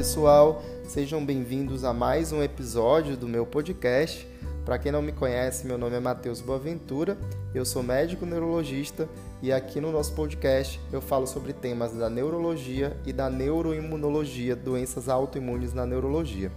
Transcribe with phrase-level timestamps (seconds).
[0.00, 4.26] pessoal, sejam bem-vindos a mais um episódio do meu podcast.
[4.64, 7.18] Para quem não me conhece, meu nome é Matheus Boaventura,
[7.54, 9.06] eu sou médico neurologista
[9.42, 15.06] e aqui no nosso podcast eu falo sobre temas da neurologia e da neuroimunologia, doenças
[15.06, 16.50] autoimunes na neurologia.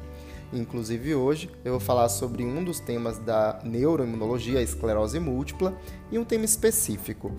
[0.54, 5.78] Inclusive hoje eu vou falar sobre um dos temas da neuroimunologia, a esclerose múltipla,
[6.10, 7.30] e um tema específico.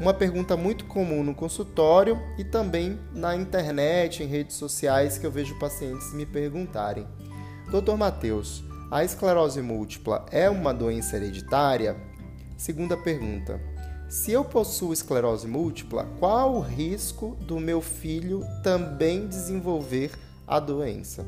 [0.00, 5.30] Uma pergunta muito comum no consultório e também na internet, em redes sociais, que eu
[5.30, 7.06] vejo pacientes me perguntarem:
[7.70, 11.98] Doutor Matheus, a esclerose múltipla é uma doença hereditária?
[12.56, 13.60] Segunda pergunta:
[14.08, 20.12] se eu possuo esclerose múltipla, qual o risco do meu filho também desenvolver
[20.46, 21.26] a doença.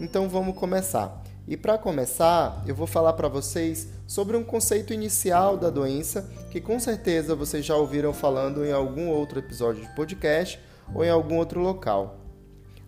[0.00, 1.22] Então vamos começar.
[1.46, 6.58] E para começar, eu vou falar para vocês sobre um conceito inicial da doença que
[6.58, 10.58] com certeza vocês já ouviram falando em algum outro episódio de podcast
[10.94, 12.16] ou em algum outro local.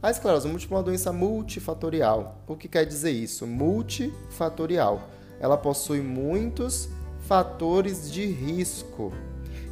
[0.03, 2.41] A esclerose múltipla é uma doença multifatorial.
[2.47, 3.47] O que quer dizer isso?
[3.47, 5.03] Multifatorial.
[5.39, 6.89] Ela possui muitos
[7.27, 9.13] fatores de risco.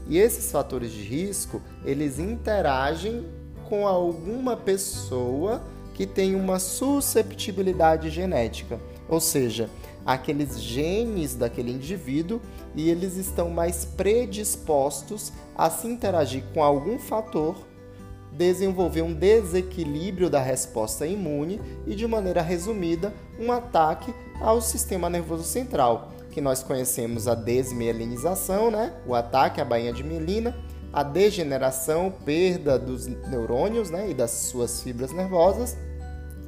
[0.07, 3.27] E esses fatores de risco, eles interagem
[3.67, 5.63] com alguma pessoa
[5.95, 8.79] que tem uma susceptibilidade genética,
[9.09, 9.71] ou seja,
[10.05, 12.41] aqueles genes daquele indivíduo
[12.75, 17.57] e eles estão mais predispostos a se interagir com algum fator,
[18.33, 25.45] desenvolver um desequilíbrio da resposta imune e, de maneira resumida, um ataque ao sistema nervoso
[25.45, 28.93] central, que nós conhecemos a desmielinização, né?
[29.07, 30.57] o ataque à bainha de mielina,
[30.95, 35.77] a degeneração, perda dos neurônios né, e das suas fibras nervosas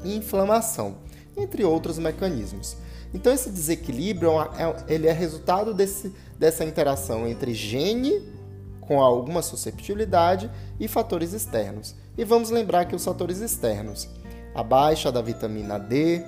[0.04, 0.98] e inflamação,
[1.36, 2.76] entre outros mecanismos.
[3.12, 8.22] Então esse desequilíbrio é, é ele é resultado desse, dessa interação entre gene
[8.80, 11.96] com alguma susceptibilidade e fatores externos.
[12.16, 14.08] E vamos lembrar que os fatores externos,
[14.54, 16.24] a baixa da vitamina D,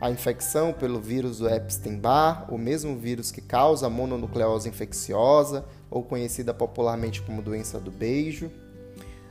[0.00, 6.02] a infecção pelo vírus do Epstein-Barr, o mesmo vírus que causa a mononucleose infecciosa, ou
[6.02, 8.50] conhecida popularmente como doença do beijo,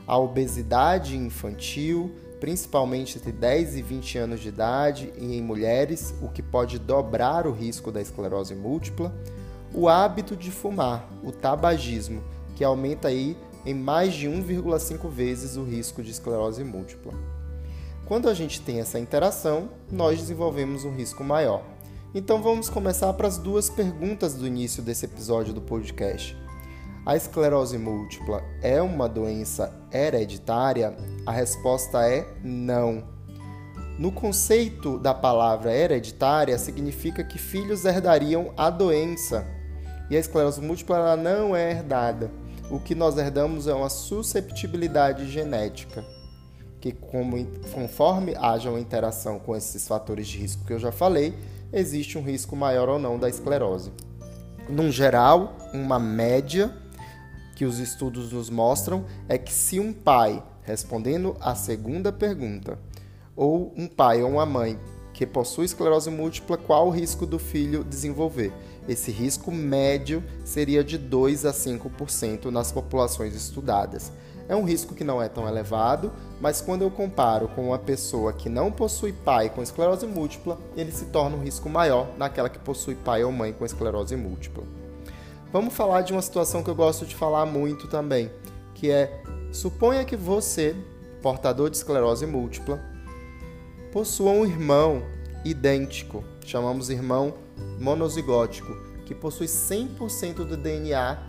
[0.05, 6.29] a obesidade infantil, principalmente entre 10 e 20 anos de idade e em mulheres, o
[6.29, 9.13] que pode dobrar o risco da esclerose múltipla,
[9.73, 12.21] o hábito de fumar, o tabagismo,
[12.55, 13.35] que aumenta aí
[13.65, 17.13] em mais de 1,5 vezes o risco de esclerose múltipla.
[18.05, 21.63] Quando a gente tem essa interação, nós desenvolvemos um risco maior.
[22.13, 26.40] Então vamos começar para as duas perguntas do início desse episódio do podcast.
[27.03, 30.95] A esclerose múltipla é uma doença hereditária?
[31.25, 33.03] A resposta é não.
[33.97, 39.47] No conceito da palavra hereditária, significa que filhos herdariam a doença.
[40.11, 42.29] E a esclerose múltipla não é herdada.
[42.69, 46.05] O que nós herdamos é uma susceptibilidade genética,
[46.79, 51.35] que como, conforme haja uma interação com esses fatores de risco que eu já falei,
[51.73, 53.91] existe um risco maior ou não da esclerose.
[54.69, 56.80] Num geral, uma média
[57.61, 62.79] que os estudos nos mostram é que se um pai, respondendo à segunda pergunta,
[63.35, 64.79] ou um pai ou uma mãe
[65.13, 68.51] que possui esclerose múltipla, qual o risco do filho desenvolver?
[68.89, 74.11] Esse risco médio seria de 2 a 5% nas populações estudadas.
[74.49, 76.11] É um risco que não é tão elevado,
[76.41, 80.91] mas quando eu comparo com uma pessoa que não possui pai com esclerose múltipla, ele
[80.91, 84.80] se torna um risco maior naquela que possui pai ou mãe com esclerose múltipla.
[85.51, 88.31] Vamos falar de uma situação que eu gosto de falar muito também,
[88.73, 90.73] que é suponha que você,
[91.21, 92.79] portador de esclerose múltipla,
[93.91, 95.03] possua um irmão
[95.43, 97.33] idêntico, chamamos irmão
[97.77, 98.73] monozigótico,
[99.05, 101.19] que possui 100% do DNA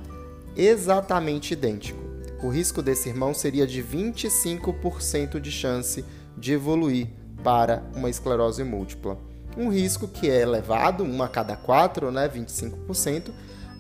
[0.57, 2.01] exatamente idêntico.
[2.45, 6.05] O risco desse irmão seria de 25% de chance
[6.39, 7.09] de evoluir
[7.43, 9.19] para uma esclerose múltipla.
[9.57, 13.33] Um risco que é elevado, uma a cada quatro, né, 25%,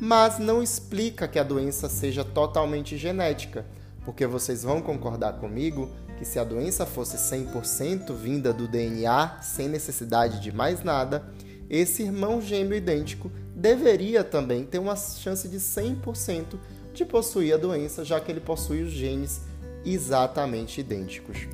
[0.05, 3.65] mas não explica que a doença seja totalmente genética,
[4.05, 9.69] porque vocês vão concordar comigo que se a doença fosse 100% vinda do DNA, sem
[9.69, 11.23] necessidade de mais nada,
[11.71, 16.59] esse irmão gêmeo idêntico deveria também ter uma chance de 100%
[16.93, 19.43] de possuir a doença, já que ele possui os genes
[19.85, 21.47] exatamente idênticos.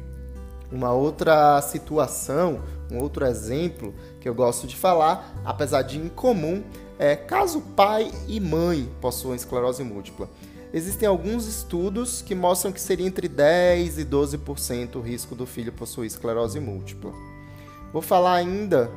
[0.71, 6.63] Uma outra situação, um outro exemplo que eu gosto de falar, apesar de incomum,
[6.99, 10.29] é, caso pai e mãe possuam esclerose múltipla,
[10.73, 15.73] existem alguns estudos que mostram que seria entre 10 e 12% o risco do filho
[15.73, 17.13] possuir esclerose múltipla.
[17.93, 18.91] Vou falar ainda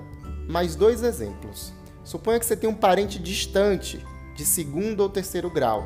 [0.49, 1.71] mais dois exemplos.
[2.03, 5.85] Suponha que você tem um parente distante, de segundo ou terceiro grau.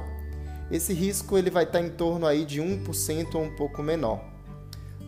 [0.72, 4.35] Esse risco ele vai estar em torno aí de 1% ou um pouco menor.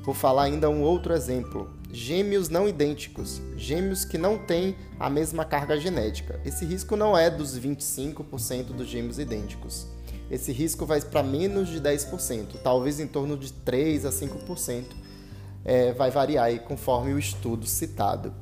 [0.07, 1.69] Vou falar ainda um outro exemplo.
[1.91, 6.39] gêmeos não idênticos, gêmeos que não têm a mesma carga genética.
[6.45, 9.85] Esse risco não é dos 25% dos gêmeos idênticos.
[10.31, 14.85] Esse risco vai para menos de 10%, talvez em torno de 3 a 5%.
[15.65, 18.33] É, vai variar aí conforme o estudo citado.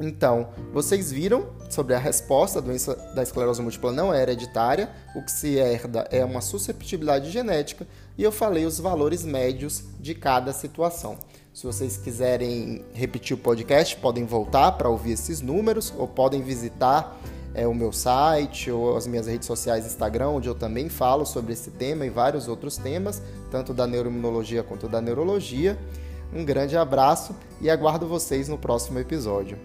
[0.00, 5.22] Então, vocês viram sobre a resposta, a doença da esclerose múltipla não é hereditária, o
[5.22, 7.86] que se herda é uma susceptibilidade genética,
[8.16, 11.18] e eu falei os valores médios de cada situação.
[11.52, 17.20] Se vocês quiserem repetir o podcast, podem voltar para ouvir esses números ou podem visitar
[17.54, 21.52] é, o meu site ou as minhas redes sociais Instagram, onde eu também falo sobre
[21.52, 25.78] esse tema e vários outros temas, tanto da neuroimunologia quanto da neurologia.
[26.34, 29.58] Um grande abraço e aguardo vocês no próximo episódio.